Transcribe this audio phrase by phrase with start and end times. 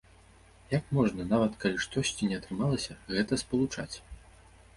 [0.77, 3.93] Як можна, нават калі штосьці не атрымалася, гэта спалучаць?